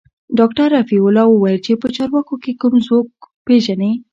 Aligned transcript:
ډاکتر 0.37 0.67
رفيع 0.77 1.01
الله 1.07 1.25
وويل 1.29 1.59
چې 1.65 1.73
په 1.81 1.87
چارواکو 1.95 2.33
کښې 2.41 2.53
کوم 2.61 2.73
څوک 2.87 3.07
پېژني. 3.45 3.91